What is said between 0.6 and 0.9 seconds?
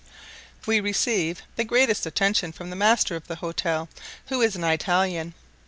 We